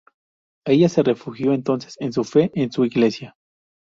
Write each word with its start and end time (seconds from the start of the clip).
Ella 0.65 0.89
se 0.89 1.03
refugió 1.03 1.53
entonces 1.53 1.93
en 1.99 2.11
su 2.11 2.23
fe 2.23 2.49
y 2.55 2.63
en 2.63 2.71
su 2.71 2.85
iglesia. 2.85 3.35